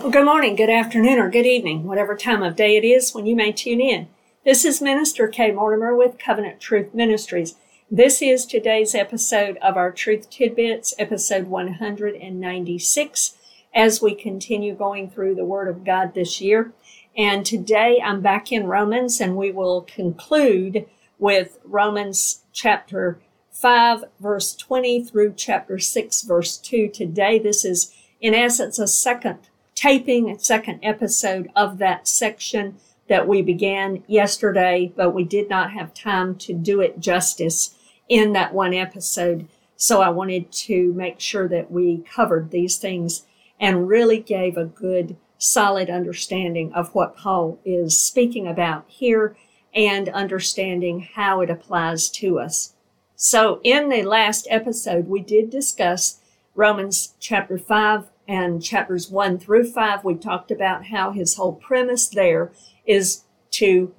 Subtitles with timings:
[0.00, 3.26] Well, good morning, good afternoon, or good evening, whatever time of day it is when
[3.26, 4.06] you may tune in.
[4.44, 7.56] This is Minister Kay Mortimer with Covenant Truth Ministries.
[7.90, 13.34] This is today's episode of our Truth Tidbits, episode 196,
[13.74, 16.72] as we continue going through the Word of God this year.
[17.16, 20.86] And today I'm back in Romans, and we will conclude
[21.18, 23.18] with Romans chapter
[23.50, 26.88] 5, verse 20 through chapter 6, verse 2.
[26.88, 29.40] Today, this is in essence a second
[29.78, 32.76] taping, a second episode of that section
[33.08, 37.76] that we began yesterday, but we did not have time to do it justice
[38.08, 39.46] in that one episode.
[39.76, 43.24] So I wanted to make sure that we covered these things
[43.60, 49.36] and really gave a good, solid understanding of what Paul is speaking about here
[49.72, 52.74] and understanding how it applies to us.
[53.14, 56.18] So in the last episode, we did discuss
[56.56, 62.06] Romans chapter 5 and chapters one through five, we talked about how his whole premise
[62.06, 62.52] there
[62.86, 63.94] is to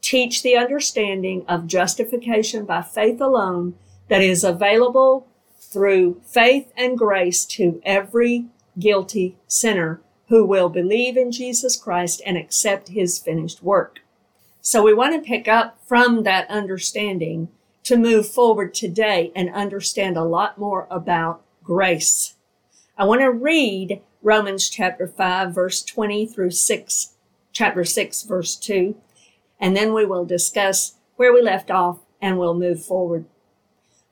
[0.00, 3.74] teach the understanding of justification by faith alone
[4.08, 5.26] that is available
[5.58, 8.46] through faith and grace to every
[8.78, 14.00] guilty sinner who will believe in Jesus Christ and accept his finished work.
[14.60, 17.48] So we want to pick up from that understanding
[17.82, 22.35] to move forward today and understand a lot more about grace.
[22.98, 27.12] I want to read Romans chapter 5, verse 20 through 6,
[27.52, 28.96] chapter 6, verse 2,
[29.60, 33.26] and then we will discuss where we left off and we'll move forward.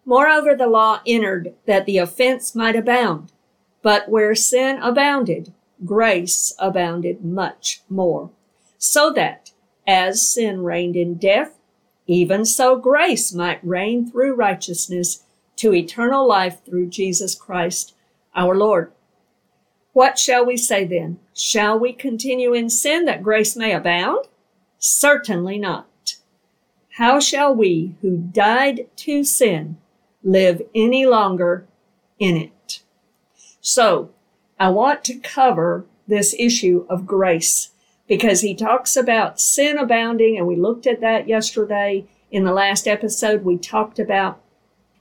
[0.04, 3.32] Moreover, the law entered that the offense might abound,
[3.80, 5.54] but where sin abounded,
[5.86, 8.32] grace abounded much more,
[8.76, 9.52] so that
[9.86, 11.58] as sin reigned in death,
[12.06, 15.24] even so grace might reign through righteousness
[15.56, 17.93] to eternal life through Jesus Christ
[18.34, 18.92] our Lord.
[19.92, 21.18] What shall we say then?
[21.34, 24.26] Shall we continue in sin that grace may abound?
[24.78, 26.16] Certainly not.
[26.96, 29.78] How shall we who died to sin
[30.22, 31.66] live any longer
[32.18, 32.82] in it?
[33.60, 34.10] So
[34.58, 37.70] I want to cover this issue of grace
[38.06, 42.86] because he talks about sin abounding and we looked at that yesterday in the last
[42.86, 43.44] episode.
[43.44, 44.40] We talked about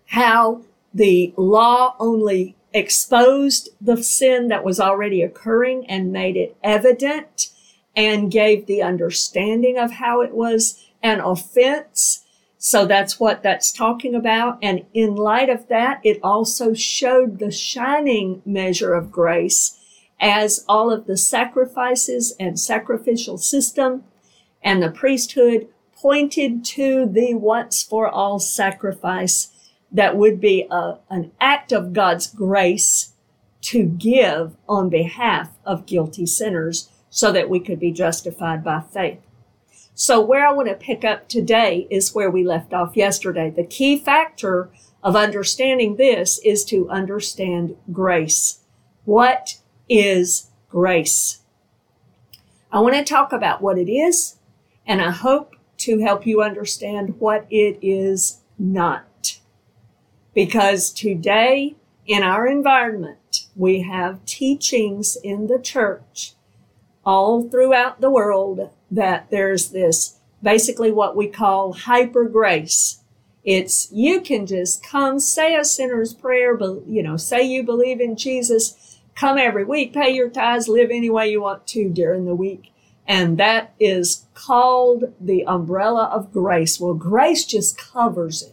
[0.08, 0.62] how
[0.94, 7.50] the law only exposed the sin that was already occurring and made it evident
[7.96, 12.26] and gave the understanding of how it was an offense.
[12.58, 14.58] So that's what that's talking about.
[14.62, 19.80] And in light of that, it also showed the shining measure of grace
[20.20, 24.04] as all of the sacrifices and sacrificial system
[24.64, 29.50] and the priesthood pointed to the once for all sacrifice
[29.94, 33.14] that would be a, an act of God's grace
[33.62, 39.20] to give on behalf of guilty sinners so that we could be justified by faith.
[39.94, 43.52] So where I want to pick up today is where we left off yesterday.
[43.52, 44.70] The key factor
[45.04, 48.60] of understanding this is to understand grace.
[49.06, 51.40] What is grace?
[52.72, 54.38] I want to talk about what it is,
[54.88, 59.06] and I hope to help you understand what it is not.
[60.34, 66.34] Because today in our environment, we have teachings in the church
[67.06, 73.00] all throughout the world that there's this basically what we call hyper grace.
[73.44, 78.00] It's you can just come say a sinner's prayer, but you know, say you believe
[78.00, 82.26] in Jesus, come every week, pay your tithes, live any way you want to during
[82.26, 82.72] the week.
[83.06, 86.80] And that is called the umbrella of grace.
[86.80, 88.53] Well, grace just covers it.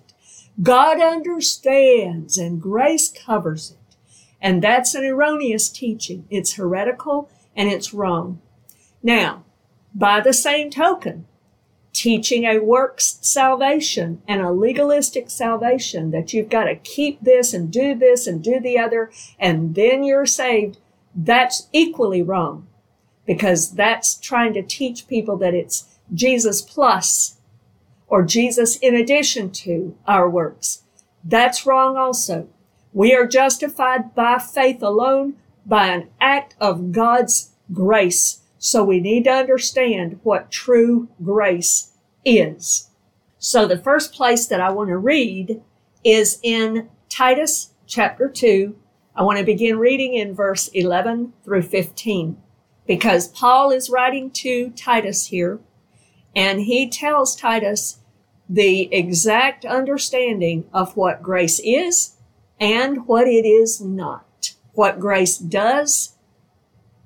[0.62, 3.96] God understands and grace covers it.
[4.40, 6.26] And that's an erroneous teaching.
[6.30, 8.40] It's heretical and it's wrong.
[9.02, 9.44] Now,
[9.94, 11.26] by the same token,
[11.92, 17.70] teaching a works salvation and a legalistic salvation that you've got to keep this and
[17.70, 20.78] do this and do the other and then you're saved,
[21.14, 22.66] that's equally wrong
[23.26, 27.36] because that's trying to teach people that it's Jesus plus
[28.10, 30.82] or Jesus in addition to our works.
[31.24, 32.48] That's wrong also.
[32.92, 38.40] We are justified by faith alone, by an act of God's grace.
[38.58, 41.92] So we need to understand what true grace
[42.24, 42.90] is.
[43.38, 45.62] So the first place that I want to read
[46.04, 48.76] is in Titus chapter 2.
[49.14, 52.36] I want to begin reading in verse 11 through 15
[52.86, 55.60] because Paul is writing to Titus here
[56.34, 57.99] and he tells Titus
[58.50, 62.16] the exact understanding of what grace is
[62.58, 66.16] and what it is not, what grace does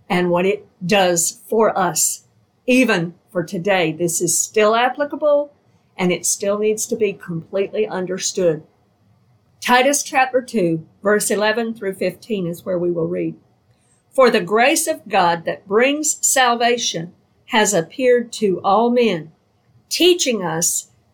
[0.09, 2.25] and what it does for us.
[2.67, 5.53] Even for today, this is still applicable
[5.99, 8.63] and it still needs to be completely understood.
[9.61, 13.37] Titus chapter 2, verse 11 through 15 is where we will read.
[14.11, 17.13] For the grace of God that brings salvation
[17.47, 19.33] has appeared to all men,
[19.91, 20.91] teaching us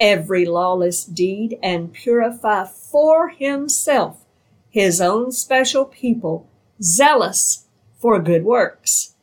[0.00, 4.26] every lawless deed and purify for himself
[4.76, 6.46] his own special people,
[6.82, 7.64] zealous
[7.98, 9.14] for good works.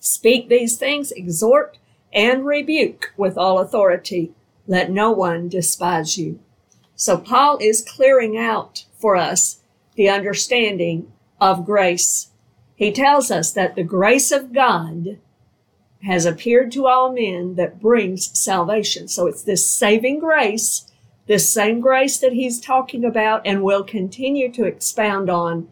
[0.00, 1.78] Speak these things, exhort
[2.12, 4.32] and rebuke with all authority.
[4.66, 6.40] Let no one despise you.
[6.96, 9.60] So Paul is clearing out for us
[9.94, 12.30] the understanding of grace.
[12.74, 15.18] He tells us that the grace of God
[16.04, 19.08] has appeared to all men that brings salvation.
[19.08, 20.90] So it's this saving grace,
[21.26, 25.68] this same grace that he's talking about and will continue to expound on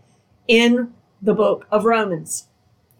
[0.48, 2.48] in the book of Romans.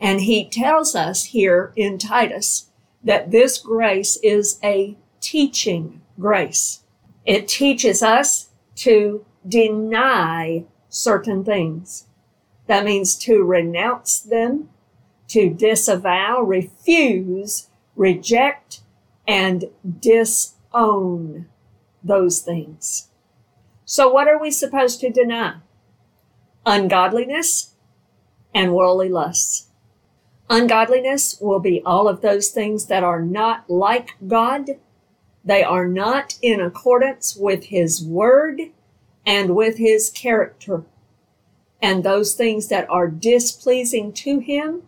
[0.00, 2.66] And he tells us here in Titus
[3.02, 6.82] that this grace is a teaching grace.
[7.24, 12.06] It teaches us to deny certain things.
[12.66, 14.68] That means to renounce them,
[15.32, 18.80] to disavow, refuse, reject,
[19.26, 19.66] and
[20.00, 21.46] disown
[22.02, 23.08] those things.
[23.84, 25.56] So what are we supposed to deny?
[26.64, 27.74] Ungodliness
[28.54, 29.68] and worldly lusts.
[30.48, 34.70] Ungodliness will be all of those things that are not like God
[35.44, 38.60] they are not in accordance with his word
[39.26, 40.84] and with his character.
[41.80, 44.82] And those things that are displeasing to him,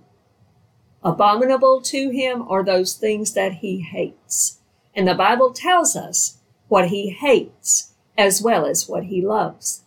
[1.04, 4.58] abominable to him, are those things that he hates.
[4.94, 9.82] And the Bible tells us what he hates as well as what he loves.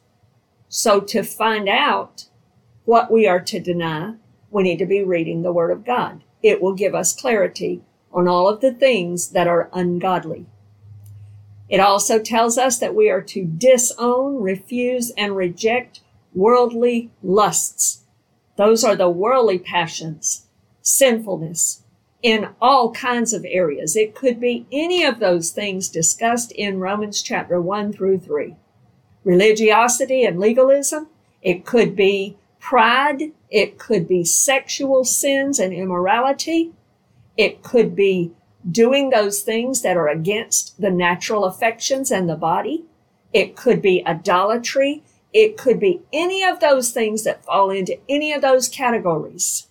[0.69, 2.25] So to find out
[2.85, 4.15] what we are to deny,
[4.51, 6.23] we need to be reading the Word of God.
[6.43, 7.81] It will give us clarity
[8.11, 10.45] on all of the things that are ungodly.
[11.69, 16.01] It also tells us that we are to disown, refuse, and reject
[16.33, 18.03] worldly lusts.
[18.55, 20.46] Those are the worldly passions,
[20.87, 21.83] sinfulness
[22.23, 23.95] in all kinds of areas.
[23.95, 28.55] It could be any of those things discussed in Romans chapter 1 through 3.
[29.25, 31.07] Religiosity and legalism.
[31.41, 33.33] It could be pride.
[33.49, 36.71] It could be sexual sins and immorality.
[37.35, 38.31] It could be
[38.69, 42.85] doing those things that are against the natural affections and the body.
[43.33, 45.03] It could be idolatry.
[45.33, 49.66] It could be any of those things that fall into any of those categories.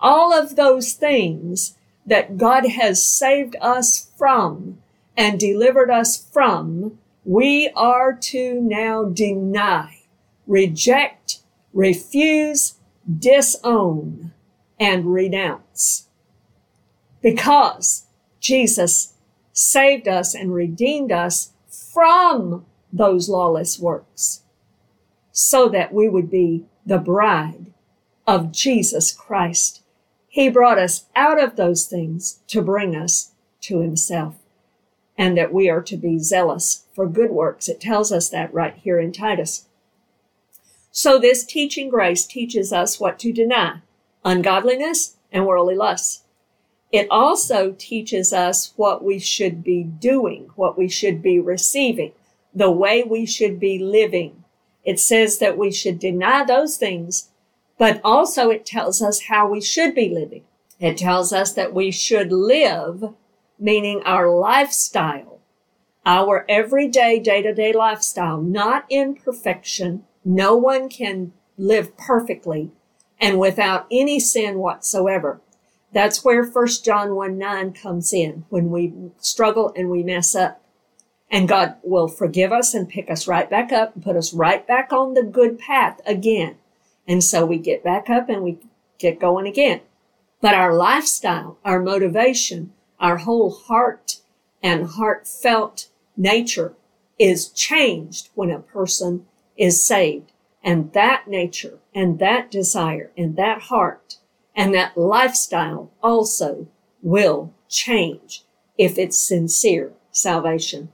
[0.00, 4.78] All of those things that God has saved us from
[5.16, 10.02] and delivered us from, we are to now deny,
[10.46, 11.40] reject,
[11.72, 12.74] refuse,
[13.18, 14.32] disown,
[14.78, 16.08] and renounce.
[17.20, 18.06] Because
[18.40, 19.14] Jesus
[19.52, 24.42] saved us and redeemed us from those lawless works
[25.32, 27.72] so that we would be the bride
[28.26, 29.82] of Jesus Christ.
[30.28, 33.32] He brought us out of those things to bring us
[33.62, 34.36] to himself
[35.16, 37.68] and that we are to be zealous for good works.
[37.68, 39.66] It tells us that right here in Titus.
[40.92, 43.80] So this teaching grace teaches us what to deny,
[44.24, 46.22] ungodliness and worldly lusts.
[46.90, 52.12] It also teaches us what we should be doing, what we should be receiving,
[52.54, 54.44] the way we should be living.
[54.84, 57.28] It says that we should deny those things,
[57.78, 60.42] but also it tells us how we should be living.
[60.80, 63.14] It tells us that we should live,
[63.58, 65.40] meaning our lifestyle,
[66.04, 70.04] our everyday, day to day lifestyle, not in perfection.
[70.24, 72.70] No one can live perfectly
[73.20, 75.40] and without any sin whatsoever.
[75.92, 80.62] That's where 1 John 1 9 comes in when we struggle and we mess up.
[81.30, 84.66] And God will forgive us and pick us right back up and put us right
[84.66, 86.56] back on the good path again.
[87.08, 88.58] And so we get back up and we
[88.98, 89.80] get going again.
[90.40, 94.18] But our lifestyle, our motivation, our whole heart
[94.62, 96.74] and heartfelt nature
[97.18, 100.30] is changed when a person is saved.
[100.62, 104.16] And that nature and that desire and that heart
[104.54, 106.68] and that lifestyle also
[107.02, 108.44] will change.
[108.78, 110.90] if it's sincere salvation.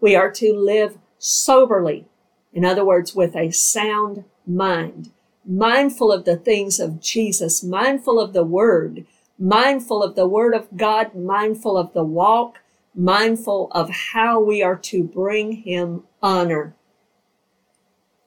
[0.00, 2.06] We are to live soberly,
[2.52, 5.10] in other words, with a sound mind,
[5.46, 9.06] mindful of the things of Jesus, mindful of the Word,
[9.38, 12.60] mindful of the Word of God, mindful of the walk,
[12.94, 16.74] mindful of how we are to bring Him honor.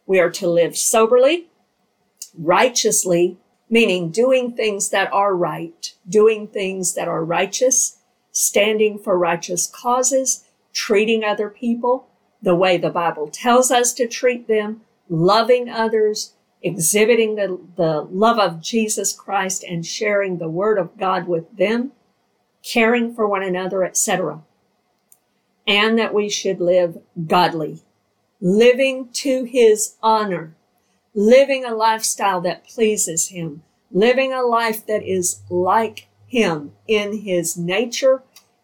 [0.06, 1.48] We are to live soberly,
[2.38, 3.38] righteously,
[3.70, 7.98] meaning doing things that are right, doing things that are righteous,
[8.32, 12.08] standing for righteous causes, treating other people
[12.42, 18.40] the way the Bible tells us to treat them, loving others, exhibiting the, the love
[18.40, 21.92] of Jesus Christ and sharing the word of God with them,
[22.64, 24.42] caring for one another, etc.
[25.66, 27.82] And that we should live godly,
[28.42, 30.56] living to his honor,
[31.14, 37.58] living a lifestyle that pleases him, living a life that is like him in his
[37.58, 38.24] nature,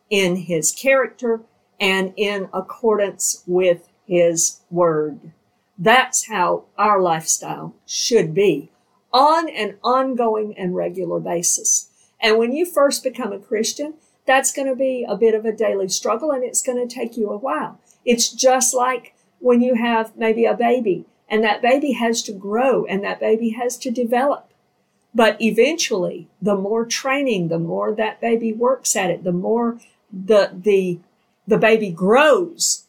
[0.09, 1.41] in his character,
[1.79, 5.31] and in accordance with his word.
[5.83, 8.71] That's how our lifestyle should be
[9.11, 11.89] on an ongoing and regular basis.
[12.21, 15.51] And when you first become a Christian, that's going to be a bit of a
[15.51, 17.81] daily struggle and it's going to take you a while.
[18.05, 22.85] It's just like when you have maybe a baby and that baby has to grow
[22.85, 24.49] and that baby has to develop.
[25.13, 29.79] But eventually, the more training, the more that baby works at it, the more
[30.13, 30.99] the, the,
[31.45, 32.82] the baby grows.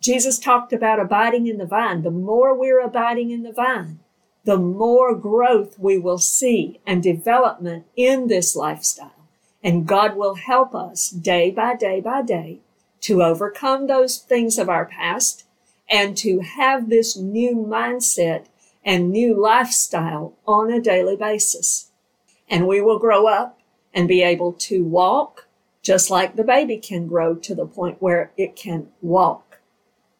[0.00, 2.02] Jesus talked about abiding in the vine.
[2.02, 3.98] The more we're abiding in the vine,
[4.44, 9.26] the more growth we will see and development in this lifestyle.
[9.62, 12.60] And God will help us day by day by day
[13.00, 15.44] to overcome those things of our past
[15.90, 18.46] and to have this new mindset
[18.84, 21.90] and new lifestyle on a daily basis.
[22.48, 23.58] And we will grow up
[23.92, 25.46] and be able to walk
[25.82, 29.47] just like the baby can grow to the point where it can walk.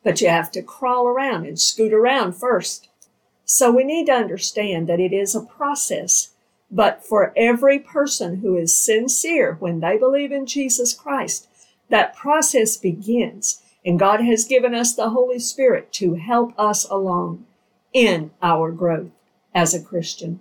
[0.04, 2.88] But you have to crawl around and scoot around first.
[3.44, 6.30] So we need to understand that it is a process.
[6.70, 11.48] But for every person who is sincere when they believe in Jesus Christ,
[11.88, 13.62] that process begins.
[13.84, 17.46] And God has given us the Holy Spirit to help us along
[17.92, 19.10] in our growth
[19.54, 20.40] as a Christian.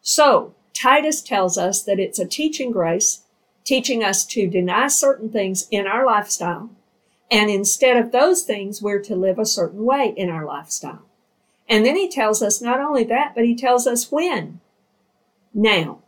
[0.00, 3.22] So, Titus tells us that it's a teaching grace,
[3.64, 6.70] teaching us to deny certain things in our lifestyle.
[7.30, 11.06] And instead of those things, we're to live a certain way in our lifestyle.
[11.68, 14.60] And then he tells us not only that, but he tells us when.
[15.52, 16.00] Now,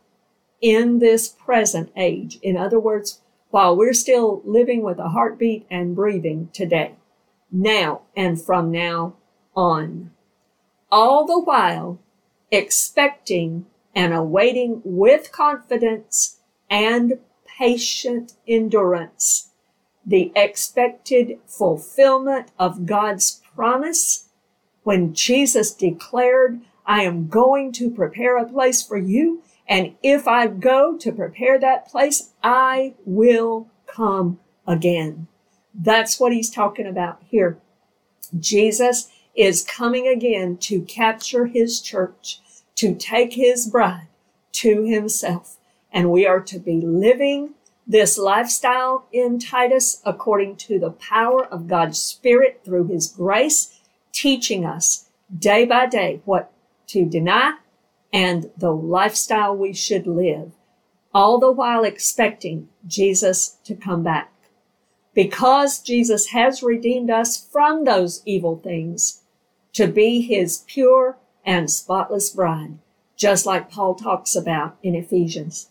[0.61, 2.39] in this present age.
[2.41, 6.95] In other words, while we're still living with a heartbeat and breathing today,
[7.51, 9.15] now and from now
[9.55, 10.11] on,
[10.91, 11.99] all the while
[12.51, 16.37] expecting and awaiting with confidence
[16.69, 17.19] and
[17.57, 19.49] patient endurance
[20.07, 24.29] the expected fulfillment of God's promise
[24.83, 29.43] when Jesus declared, I am going to prepare a place for you.
[29.67, 35.27] And if I go to prepare that place, I will come again.
[35.75, 37.57] That's what he's talking about here.
[38.39, 42.39] Jesus is coming again to capture his church,
[42.75, 44.07] to take his bride
[44.53, 45.57] to himself.
[45.91, 47.55] And we are to be living
[47.87, 53.79] this lifestyle in Titus according to the power of God's Spirit through his grace,
[54.11, 56.51] teaching us day by day what
[56.87, 57.57] to deny
[58.11, 60.51] and the lifestyle we should live,
[61.13, 64.33] all the while expecting Jesus to come back.
[65.13, 69.21] Because Jesus has redeemed us from those evil things,
[69.73, 72.77] to be his pure and spotless bride,
[73.15, 75.69] just like Paul talks about in Ephesians.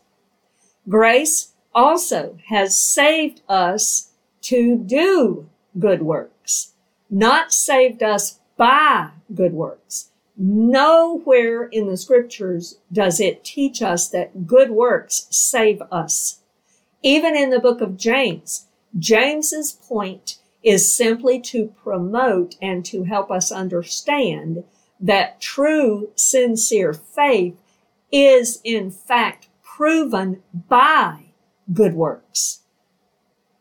[0.89, 5.47] Grace also has saved us to do
[5.78, 6.73] good works,
[7.11, 10.11] not saved us by good works.
[10.38, 16.40] Nowhere in the scriptures does it teach us that good works save us.
[17.02, 18.66] Even in the book of James,
[18.99, 24.64] James's point is simply to promote and to help us understand
[24.99, 27.56] that true, sincere faith
[28.11, 31.25] is in fact proven by
[31.73, 32.61] good works.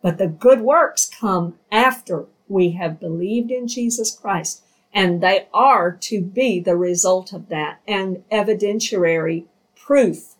[0.02, 4.62] But the good works come after we have believed in Jesus Christ,
[4.94, 9.46] and they are to be the result of that and evidentiary
[9.76, 10.36] proof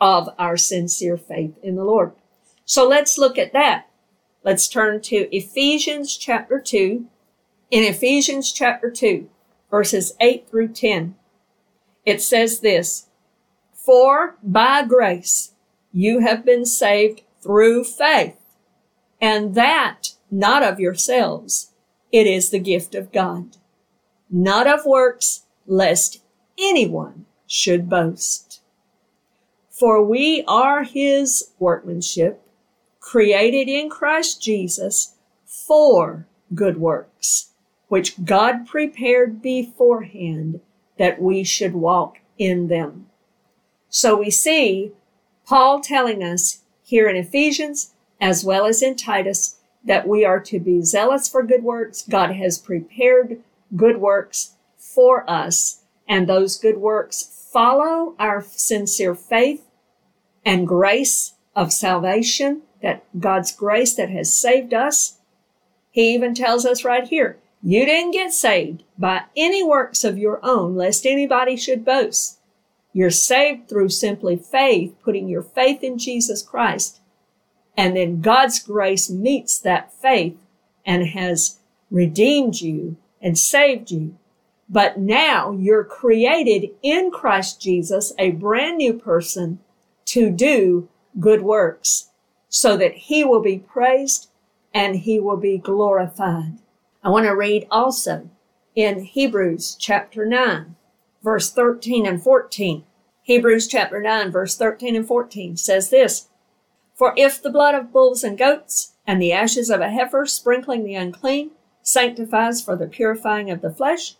[0.00, 2.12] of our sincere faith in the Lord.
[2.64, 3.88] So let's look at that.
[4.42, 7.06] Let's turn to Ephesians chapter 2.
[7.70, 9.28] In Ephesians chapter 2,
[9.70, 11.14] verses 8 through 10,
[12.06, 13.06] it says this,
[13.74, 15.49] For by grace
[15.92, 18.36] you have been saved through faith,
[19.20, 21.72] and that not of yourselves.
[22.12, 23.56] It is the gift of God,
[24.30, 26.22] not of works, lest
[26.58, 28.62] anyone should boast.
[29.70, 32.42] For we are his workmanship,
[32.98, 37.52] created in Christ Jesus for good works,
[37.88, 40.60] which God prepared beforehand
[40.98, 43.06] that we should walk in them.
[43.88, 44.92] So we see
[45.50, 47.90] Paul telling us here in Ephesians
[48.20, 52.04] as well as in Titus that we are to be zealous for good works.
[52.08, 53.40] God has prepared
[53.74, 59.66] good works for us, and those good works follow our sincere faith
[60.44, 65.18] and grace of salvation, that God's grace that has saved us.
[65.90, 70.38] He even tells us right here, you didn't get saved by any works of your
[70.44, 72.39] own, lest anybody should boast.
[72.92, 77.00] You're saved through simply faith, putting your faith in Jesus Christ
[77.80, 80.36] and then God's grace meets that faith
[80.84, 84.16] and has redeemed you and saved you.
[84.68, 89.60] But now you're created in Christ Jesus, a brand new person
[90.06, 92.10] to do good works
[92.50, 94.28] so that he will be praised
[94.74, 96.58] and he will be glorified.
[97.02, 98.28] I want to read also
[98.74, 100.76] in Hebrews chapter 9,
[101.22, 102.84] verse 13 and 14.
[103.22, 106.28] Hebrews chapter 9, verse 13 and 14 says this,
[107.00, 110.84] for if the blood of bulls and goats and the ashes of a heifer sprinkling
[110.84, 114.16] the unclean sanctifies for the purifying of the flesh,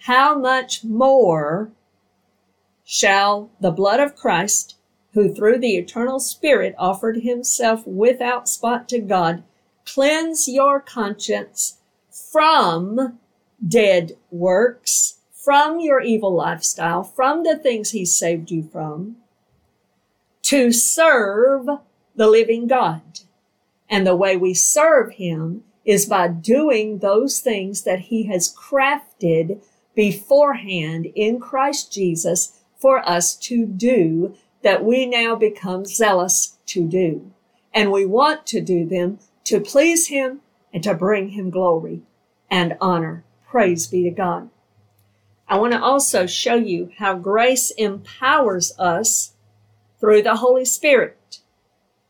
[0.00, 1.70] how much more
[2.84, 4.74] shall the blood of Christ,
[5.12, 9.44] who through the eternal Spirit offered himself without spot to God,
[9.86, 11.78] cleanse your conscience
[12.10, 13.20] from
[13.64, 19.16] dead works, from your evil lifestyle, from the things he saved you from,
[20.40, 21.66] to serve
[22.16, 23.20] the living God.
[23.90, 29.60] And the way we serve him is by doing those things that he has crafted
[29.94, 37.30] beforehand in Christ Jesus for us to do that we now become zealous to do.
[37.74, 40.40] And we want to do them to please him
[40.72, 42.00] and to bring him glory
[42.50, 43.24] and honor.
[43.46, 44.48] Praise be to God.
[45.48, 49.32] I want to also show you how grace empowers us
[50.00, 51.40] through the Holy Spirit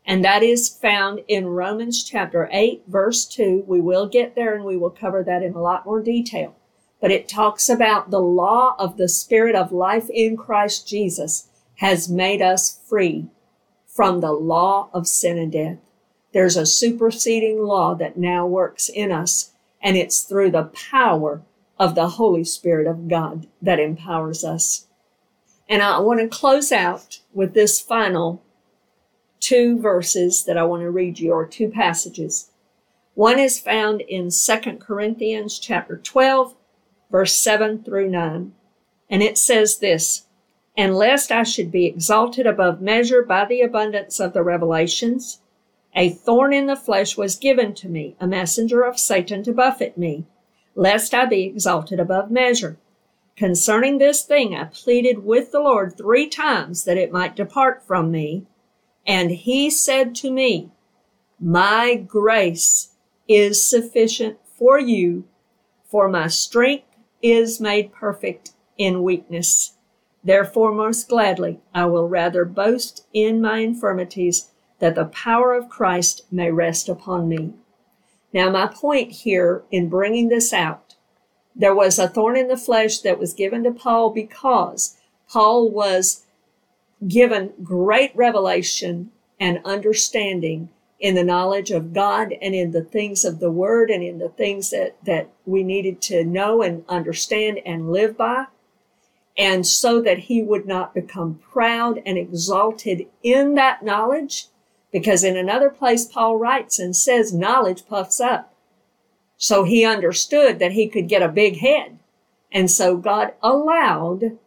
[0.06, 3.64] and that is found in Romans chapter 8, verse 2.
[3.66, 6.54] We will get there and we will cover that in a lot more detail.
[7.00, 12.08] But it talks about the law of the Spirit of life in Christ Jesus has
[12.08, 13.28] made us free
[13.86, 15.78] from the law of sin and death.
[16.32, 21.42] There's a superseding law that now works in us, and it's through the power
[21.78, 24.86] of the Holy Spirit of God that empowers us.
[25.68, 28.42] And I want to close out with this final
[29.40, 32.50] two verses that I want to read you, or two passages.
[33.14, 36.54] One is found in 2 Corinthians chapter 12,
[37.10, 38.52] verse 7 through 9.
[39.10, 40.26] And it says this,
[40.76, 45.40] And lest I should be exalted above measure by the abundance of the revelations,
[45.94, 49.96] a thorn in the flesh was given to me, a messenger of Satan to buffet
[49.98, 50.24] me,
[50.74, 52.78] lest I be exalted above measure.
[53.36, 58.10] Concerning this thing, I pleaded with the Lord three times that it might depart from
[58.10, 58.46] me.
[59.06, 60.70] And he said to me,
[61.40, 62.92] My grace
[63.28, 65.24] is sufficient for you,
[65.84, 66.86] for my strength
[67.22, 69.76] is made perfect in weakness.
[70.22, 76.22] Therefore, most gladly, I will rather boast in my infirmities, that the power of Christ
[76.30, 77.52] may rest upon me.
[78.34, 80.96] Now, my point here in bringing this out,
[81.54, 84.96] there was a thorn in the flesh that was given to Paul because
[85.28, 86.24] Paul was
[87.06, 90.68] given great revelation and understanding
[90.98, 94.30] in the knowledge of God and in the things of the Word and in the
[94.30, 98.46] things that, that we needed to know and understand and live by.
[99.36, 104.46] And so that he would not become proud and exalted in that knowledge,
[104.94, 108.54] because in another place, Paul writes and says, knowledge puffs up.
[109.36, 111.98] So he understood that he could get a big head.
[112.52, 114.38] And so God allowed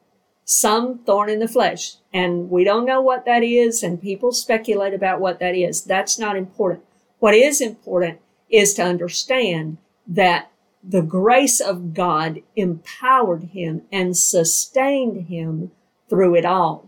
[0.46, 1.96] some thorn in the flesh.
[2.14, 5.84] And we don't know what that is, and people speculate about what that is.
[5.84, 6.86] That's not important.
[7.20, 10.50] What is important is to understand that
[10.82, 15.72] the grace of God empowered him and sustained him
[16.10, 16.87] through it all.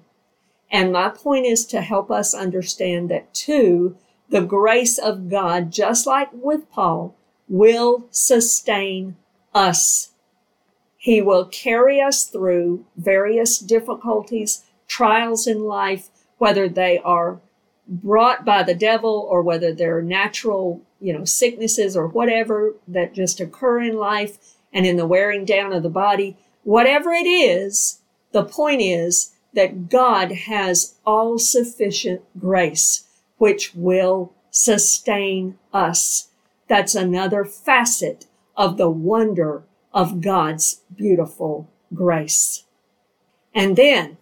[0.72, 3.98] And my point is to help us understand that too,
[4.30, 7.16] the grace of God, just like with Paul,
[7.48, 9.16] will sustain
[9.54, 10.12] us
[11.02, 17.40] he will carry us through various difficulties, trials in life, whether they are
[17.88, 23.40] brought by the devil or whether they're natural you know, sicknesses or whatever that just
[23.40, 26.38] occur in life and in the wearing down of the body.
[26.64, 28.02] Whatever it is,
[28.34, 36.30] the point is that God has all sufficient grace, which will sustain us.
[36.70, 42.64] That's another facet of the wonder of God's beautiful grace.
[43.54, 44.16] And then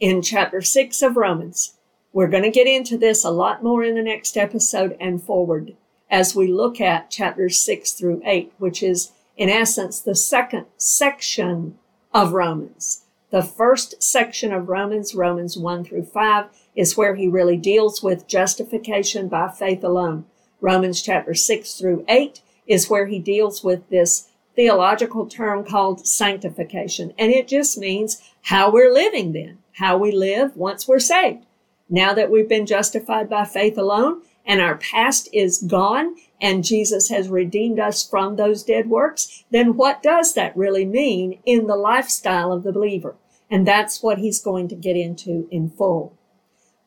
[0.00, 1.74] in chapter six of Romans,
[2.12, 5.76] we're going to get into this a lot more in the next episode and forward
[6.10, 11.78] as we look at chapters six through eight, which is in essence the second section
[12.12, 13.04] of Romans.
[13.30, 18.26] The first section of Romans, Romans 1 through 5, is where he really deals with
[18.26, 20.24] justification by faith alone.
[20.60, 27.14] Romans chapter 6 through 8 is where he deals with this theological term called sanctification.
[27.16, 31.46] And it just means how we're living then, how we live once we're saved.
[31.88, 37.08] Now that we've been justified by faith alone and our past is gone and Jesus
[37.10, 41.76] has redeemed us from those dead works, then what does that really mean in the
[41.76, 43.14] lifestyle of the believer?
[43.50, 46.16] And that's what he's going to get into in full.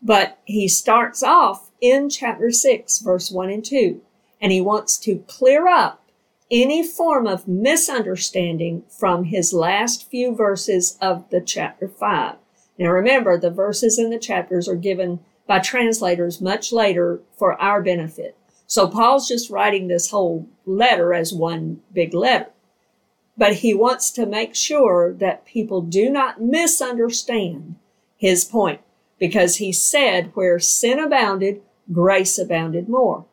[0.02, 4.02] But he starts off in chapter 6, verse 1 and 2,
[4.41, 6.04] and he wants to clear up
[6.49, 12.36] any form of misunderstanding from his last few verses of the chapter 5.
[12.78, 17.82] Now remember, the verses in the chapters are given by translators much later for our
[17.82, 18.38] benefit.
[18.67, 22.49] So Paul's just writing this whole letter as one big letter.
[23.38, 27.76] But he wants to make sure that people do not misunderstand
[28.17, 28.82] his point
[29.19, 33.26] because he said where sin abounded, grace abounded more.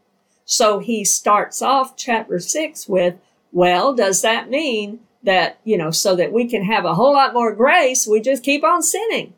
[0.44, 3.14] So he starts off chapter six with,
[3.52, 7.34] well, does that mean that, you know, so that we can have a whole lot
[7.34, 9.34] more grace, we just keep on sinning?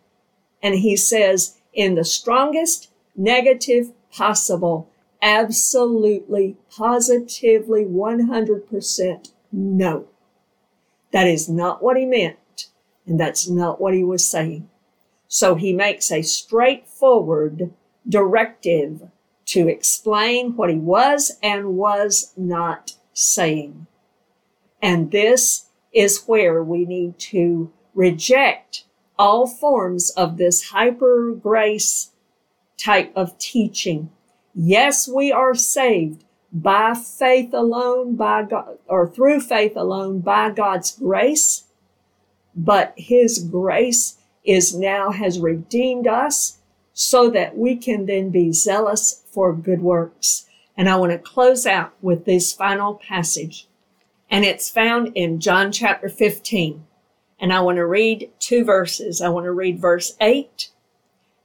[0.63, 4.89] And he says, in the strongest negative possible,
[5.21, 10.09] absolutely, positively, 100% no.
[11.13, 12.69] That is not what he meant.
[13.07, 14.69] And that's not what he was saying.
[15.29, 17.73] So he makes a straightforward
[18.09, 19.09] directive
[19.47, 23.87] to explain what he was and was not saying.
[24.81, 28.85] And this is where we need to reject
[29.19, 32.11] all forms of this hyper grace
[32.79, 34.11] type of teaching.
[34.55, 40.97] Yes, we are saved by faith alone, by God, or through faith alone, by God's
[40.97, 41.65] grace.
[42.55, 46.59] But His grace is now has redeemed us
[46.93, 50.47] so that we can then be zealous for good works.
[50.77, 53.67] And I want to close out with this final passage.
[54.31, 56.85] And it's found in John chapter 15.
[57.39, 59.21] And I want to read two verses.
[59.21, 60.69] I want to read verse 8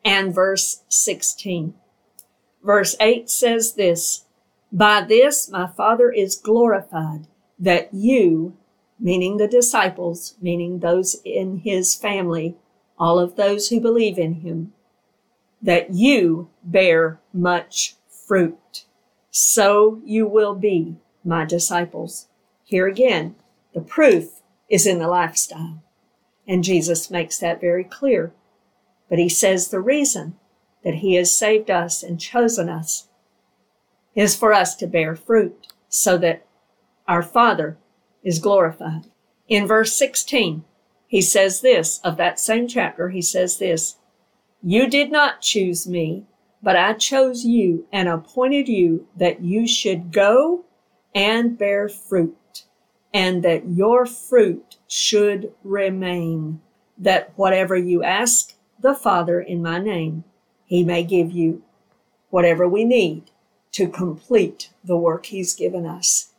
[0.05, 1.73] and verse 16.
[2.63, 4.25] Verse 8 says this,
[4.71, 7.27] By this my Father is glorified,
[7.57, 8.57] that you,
[8.99, 12.55] meaning the disciples, meaning those in his family,
[12.99, 14.73] all of those who believe in him,
[15.61, 18.85] that you bear much fruit.
[19.31, 22.27] So you will be my disciples.
[22.63, 23.35] Here again,
[23.73, 25.83] the proof is in the lifestyle.
[26.47, 28.33] And Jesus makes that very clear.
[29.09, 30.35] But he says the reason
[30.83, 33.06] that he has saved us and chosen us
[34.17, 36.43] is for us to bear fruit so that
[37.07, 37.77] our Father
[38.23, 39.05] is glorified.
[39.47, 40.65] In verse 16,
[41.07, 43.97] he says this of that same chapter, he says this,
[44.63, 46.25] you did not choose me,
[46.63, 50.65] but I chose you and appointed you that you should go
[51.13, 52.63] and bear fruit,
[53.13, 56.59] and that your fruit should remain,
[56.97, 60.23] that whatever you ask the Father in my name,
[60.65, 61.61] he may give you
[62.29, 63.29] whatever we need
[63.73, 66.31] to complete the work he's given us.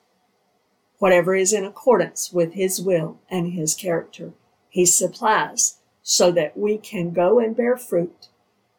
[0.98, 4.32] Whatever is in accordance with his will and his character,
[4.68, 8.28] he supplies so that we can go and bear fruit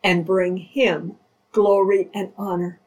[0.03, 1.15] and bring him
[1.51, 2.79] glory and honor.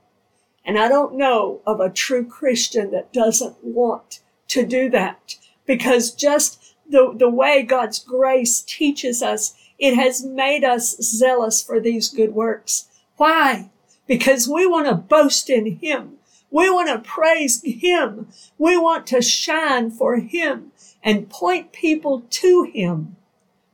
[0.65, 6.13] And I don't know of a true Christian that doesn't want to do that because
[6.13, 12.09] just the, the way God's grace teaches us, it has made us zealous for these
[12.09, 12.89] good works.
[13.17, 13.71] Why?
[14.13, 16.19] Because we want to boast in Him.
[16.51, 18.29] We want to praise Him.
[18.59, 20.71] We want to shine for Him
[21.03, 23.17] and point people to Him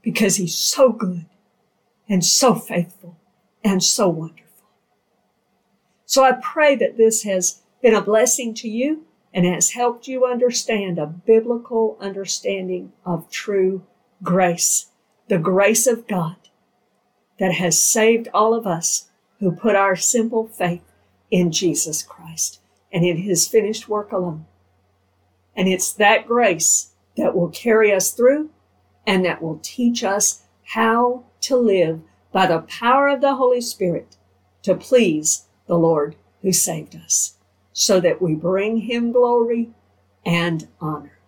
[0.01, 1.27] because he's so good
[2.09, 3.19] and so faithful
[3.65, 4.69] and so wonderful.
[6.07, 10.25] So I pray that this has been a blessing to you and has helped you
[10.25, 13.85] understand a biblical understanding of true
[14.23, 14.93] grace,
[15.27, 16.37] the grace of God
[17.41, 20.83] that has saved all of us who put our simple faith
[21.31, 22.61] in Jesus Christ.
[22.91, 24.47] and in his finished work alone.
[25.55, 28.51] And it's that grace that will carry us through
[29.07, 32.01] and that will teach us how to live
[32.33, 34.17] by the power of the Holy Spirit
[34.63, 37.35] to please the Lord who saved us
[37.73, 39.71] so that we bring him glory
[40.25, 41.19] and honor.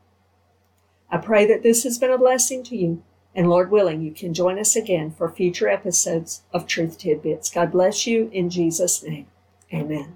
[1.10, 3.02] I pray that this has been a blessing to you.
[3.34, 7.50] And Lord willing, you can join us again for future episodes of Truth Tidbits.
[7.50, 9.26] God bless you in Jesus' name.
[9.72, 10.08] Amen.